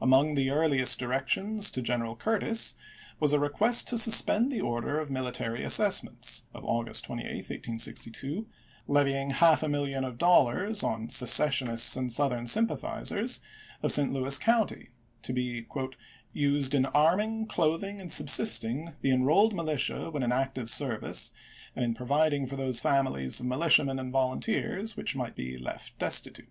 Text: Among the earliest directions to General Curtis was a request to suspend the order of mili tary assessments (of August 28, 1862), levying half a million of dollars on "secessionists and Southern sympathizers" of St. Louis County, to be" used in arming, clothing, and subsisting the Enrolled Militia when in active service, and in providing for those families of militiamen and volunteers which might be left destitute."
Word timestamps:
Among 0.00 0.36
the 0.36 0.48
earliest 0.48 0.98
directions 0.98 1.70
to 1.72 1.82
General 1.82 2.16
Curtis 2.16 2.76
was 3.20 3.34
a 3.34 3.38
request 3.38 3.86
to 3.88 3.98
suspend 3.98 4.50
the 4.50 4.62
order 4.62 4.98
of 4.98 5.10
mili 5.10 5.34
tary 5.34 5.62
assessments 5.64 6.44
(of 6.54 6.64
August 6.64 7.04
28, 7.04 7.26
1862), 7.76 8.46
levying 8.88 9.32
half 9.32 9.62
a 9.62 9.68
million 9.68 10.02
of 10.02 10.16
dollars 10.16 10.82
on 10.82 11.10
"secessionists 11.10 11.94
and 11.94 12.10
Southern 12.10 12.46
sympathizers" 12.46 13.40
of 13.82 13.92
St. 13.92 14.14
Louis 14.14 14.38
County, 14.38 14.88
to 15.20 15.34
be" 15.34 15.66
used 16.32 16.74
in 16.74 16.86
arming, 16.86 17.44
clothing, 17.46 18.00
and 18.00 18.10
subsisting 18.10 18.94
the 19.02 19.10
Enrolled 19.12 19.52
Militia 19.52 20.08
when 20.10 20.22
in 20.22 20.32
active 20.32 20.70
service, 20.70 21.32
and 21.74 21.84
in 21.84 21.92
providing 21.92 22.46
for 22.46 22.56
those 22.56 22.80
families 22.80 23.40
of 23.40 23.44
militiamen 23.44 23.98
and 23.98 24.10
volunteers 24.10 24.96
which 24.96 25.14
might 25.14 25.36
be 25.36 25.58
left 25.58 25.98
destitute." 25.98 26.44